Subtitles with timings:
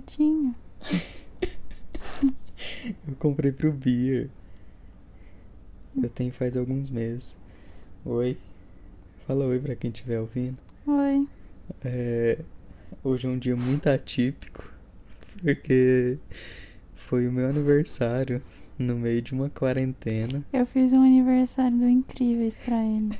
[0.00, 0.52] que
[3.08, 4.30] eu comprei pro Beer.
[6.00, 7.36] Eu tenho faz alguns meses.
[8.04, 8.36] Oi.
[9.26, 10.58] Fala oi pra quem estiver ouvindo.
[10.86, 11.26] Oi.
[11.84, 12.38] É,
[13.02, 14.70] hoje é um dia muito atípico,
[15.40, 16.18] porque
[16.94, 18.42] foi o meu aniversário
[18.78, 20.44] no meio de uma quarentena.
[20.52, 23.18] Eu fiz um aniversário do Incríveis pra ele.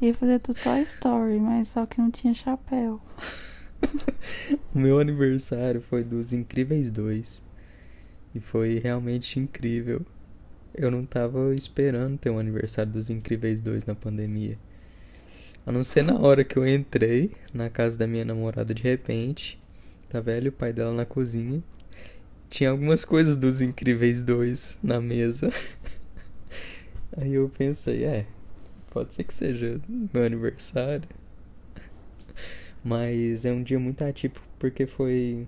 [0.00, 3.00] Ia fazer do Toy Story, mas só que não tinha chapéu.
[4.74, 7.42] O meu aniversário foi dos Incríveis 2.
[8.34, 10.04] E foi realmente incrível.
[10.74, 14.58] Eu não tava esperando ter um aniversário dos Incríveis 2 na pandemia.
[15.66, 19.60] A não ser na hora que eu entrei na casa da minha namorada de repente.
[20.08, 21.62] Tá velho, o pai dela na cozinha.
[22.48, 25.52] Tinha algumas coisas dos Incríveis 2 na mesa.
[27.16, 28.26] Aí eu pensei, é,
[28.90, 29.80] pode ser que seja
[30.12, 31.08] meu aniversário.
[32.84, 35.46] Mas é um dia muito atípico porque foi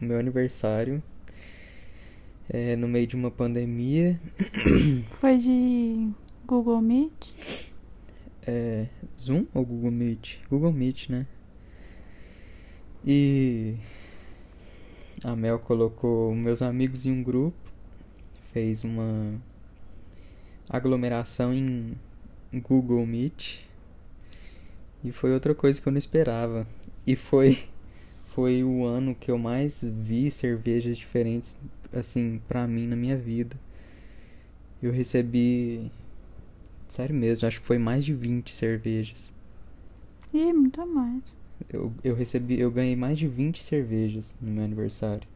[0.00, 1.02] meu aniversário
[2.48, 4.20] é, no meio de uma pandemia.
[5.20, 6.10] Foi de
[6.46, 7.72] Google Meet?
[8.46, 8.86] É,
[9.18, 10.38] Zoom ou Google Meet?
[10.50, 11.26] Google Meet, né?
[13.06, 13.76] E
[15.24, 17.56] a Mel colocou meus amigos em um grupo,
[18.52, 19.40] fez uma
[20.68, 21.96] aglomeração em
[22.52, 23.60] Google Meet.
[25.04, 26.66] E foi outra coisa que eu não esperava.
[27.06, 27.58] E foi
[28.26, 31.58] foi o ano que eu mais vi cervejas diferentes
[31.92, 33.56] assim para mim na minha vida.
[34.82, 35.90] Eu recebi
[36.88, 39.32] sério mesmo, acho que foi mais de 20 cervejas.
[40.32, 41.22] Ih, muito mais.
[41.68, 45.28] Eu, eu recebi, eu ganhei mais de 20 cervejas no meu aniversário.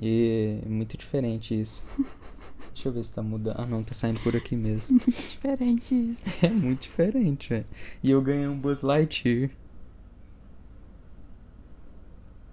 [0.00, 1.84] E é muito diferente isso.
[2.78, 3.56] Deixa eu ver se tá mudando.
[3.58, 5.00] Ah, não, tá saindo por aqui mesmo.
[5.04, 6.24] Muito diferente isso.
[6.46, 7.66] É muito diferente, velho.
[8.04, 9.50] E eu ganhei um Buzz Lightyear.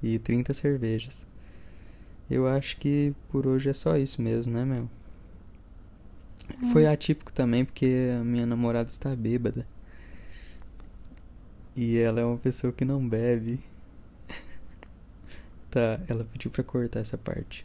[0.01, 1.27] E 30 cervejas.
[2.27, 4.89] Eu acho que por hoje é só isso mesmo, né, meu?
[6.73, 9.67] Foi atípico também porque a minha namorada está bêbada.
[11.75, 13.59] E ela é uma pessoa que não bebe.
[15.69, 17.63] tá, ela pediu pra cortar essa parte.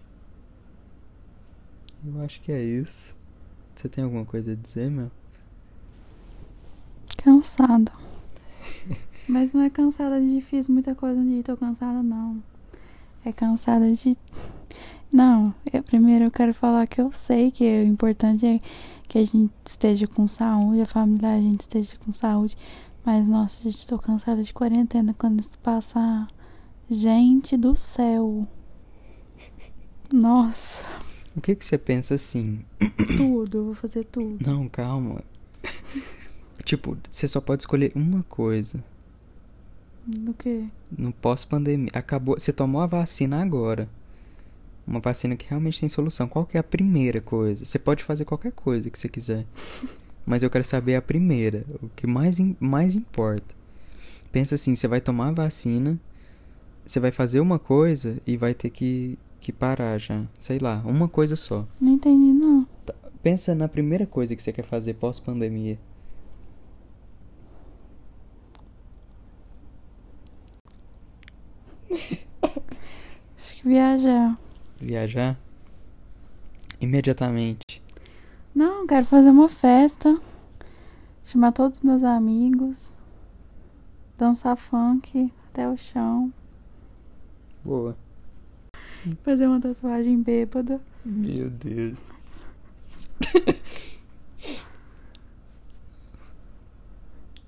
[2.04, 3.16] Eu acho que é isso.
[3.74, 5.10] Você tem alguma coisa a dizer, meu?
[7.16, 7.92] Cansada.
[9.28, 12.42] Mas não é cansada de fiz muita coisa um dia e tô cansada, não.
[13.24, 14.16] É cansada de.
[15.12, 18.60] Não, eu, primeiro eu quero falar que eu sei que o importante é
[19.08, 22.56] que a gente esteja com saúde, a família a gente esteja com saúde.
[23.04, 26.28] Mas, nossa, gente, tô cansada de quarentena quando se passa.
[26.88, 28.46] Gente do céu.
[30.12, 30.88] Nossa,
[31.36, 32.64] O que que você pensa assim?
[33.16, 34.44] tudo, eu vou fazer tudo.
[34.44, 35.22] Não, calma.
[36.64, 38.82] tipo, você só pode escolher uma coisa.
[40.06, 40.66] Do que?
[40.96, 41.90] No pós-pandemia.
[41.92, 42.38] Acabou.
[42.38, 43.88] Você tomou a vacina agora.
[44.86, 46.26] Uma vacina que realmente tem solução.
[46.26, 47.64] Qual que é a primeira coisa?
[47.64, 49.46] Você pode fazer qualquer coisa que você quiser.
[50.26, 51.64] Mas eu quero saber a primeira.
[51.82, 53.54] O que mais, mais importa.
[54.32, 55.98] Pensa assim, você vai tomar a vacina.
[56.84, 60.24] Você vai fazer uma coisa e vai ter que, que parar já.
[60.38, 61.66] Sei lá, uma coisa só.
[61.80, 62.66] Não entendi, não.
[63.22, 65.78] Pensa na primeira coisa que você quer fazer pós-pandemia.
[73.36, 74.38] Acho que viajar.
[74.80, 75.38] Viajar?
[76.80, 77.82] Imediatamente.
[78.54, 80.20] Não, quero fazer uma festa.
[81.24, 82.96] Chamar todos os meus amigos.
[84.16, 86.32] Dançar funk até o chão.
[87.62, 87.96] Boa.
[89.24, 90.80] Fazer uma tatuagem bêbada.
[91.04, 92.10] Meu Deus.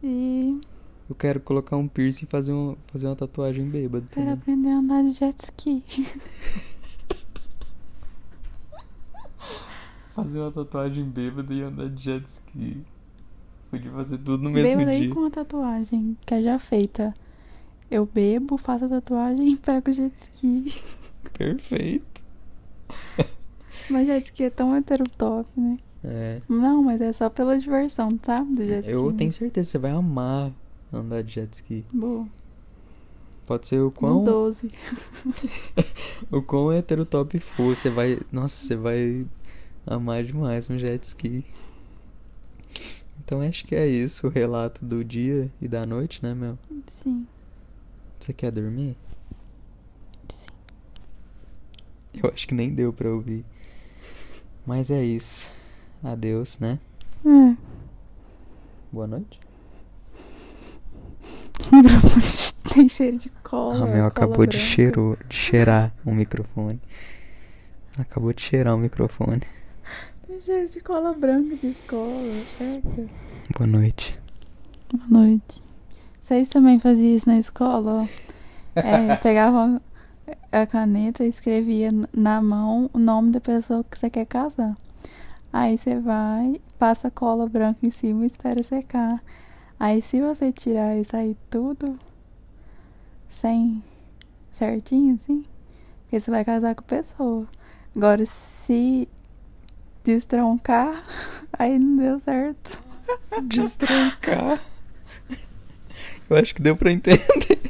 [0.05, 0.61] E
[1.09, 4.33] Eu quero colocar um piercing e fazer, um, fazer uma tatuagem bêbada quero também.
[4.33, 5.83] aprender a andar de jet ski.
[10.07, 12.83] Fazer uma tatuagem bêbada e andar de jet ski.
[13.71, 15.09] Podia fazer tudo no mesmo Bêbada dia.
[15.09, 17.15] com a tatuagem, que é já feita.
[17.91, 20.67] Eu bebo, faço a tatuagem e pego o jet ski.
[21.33, 22.23] Perfeito.
[23.91, 25.79] Mas jet ski é tão heterotop, né?
[26.05, 26.41] É.
[26.49, 28.41] Não, mas é só pela diversão, tá?
[28.43, 28.93] Do jet ski.
[28.93, 29.17] Eu né?
[29.19, 30.53] tenho certeza, você vai amar
[30.93, 31.85] andar de jet ski.
[31.93, 32.27] Boa.
[33.47, 34.71] Pode ser o No quão, 12.
[36.31, 38.19] o quão heterotop for, você vai.
[38.31, 39.27] Nossa, você vai
[39.87, 41.45] amar demais um jet ski.
[43.25, 46.59] Então acho que é isso o relato do dia e da noite, né, meu?
[46.89, 47.27] Sim.
[48.19, 48.97] Você quer dormir?
[52.23, 53.45] Eu acho que nem deu pra ouvir.
[54.67, 55.51] Mas é isso.
[56.03, 56.79] Adeus, né?
[57.25, 57.57] É.
[58.91, 59.41] Boa noite.
[61.73, 62.53] Microfone.
[62.75, 63.77] Tem cheiro de cola.
[63.77, 66.81] A Mel cola acabou de, cheirou, de cheirar o microfone.
[67.95, 69.43] Ela acabou de cheirar o microfone.
[70.27, 72.11] Tem cheiro de cola branca de escola.
[72.61, 73.09] Eca.
[73.57, 74.19] Boa noite.
[74.91, 75.63] Boa noite.
[76.21, 78.09] Vocês também faziam isso na escola?
[78.75, 79.81] É, pegavam
[80.51, 84.77] a caneta e escrevia na mão o nome da pessoa que você quer casar.
[85.53, 89.23] Aí você vai, passa cola branca em cima e espera secar.
[89.79, 91.99] Aí se você tirar e sair tudo
[93.29, 93.83] sem
[94.51, 95.45] certinho, assim,
[96.03, 97.49] porque você vai casar com a pessoa.
[97.95, 99.09] Agora se
[100.05, 101.03] destroncar,
[101.59, 102.81] aí não deu certo.
[103.45, 104.61] Destrancar.
[106.31, 107.62] Eu acho que deu pra entender.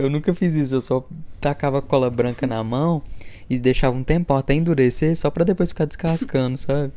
[0.00, 1.06] Eu nunca fiz isso, eu só
[1.38, 3.02] tacava cola branca na mão
[3.50, 6.92] e deixava um tempo até endurecer só pra depois ficar descascando, sabe?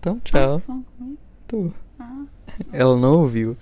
[0.00, 0.60] Então, tchau.
[1.46, 1.70] Tô.
[1.98, 2.24] Ah.
[2.72, 3.56] Ela não ouviu.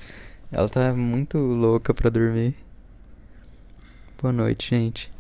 [0.51, 2.55] Ela tá muito louca pra dormir.
[4.21, 5.12] Boa noite, gente.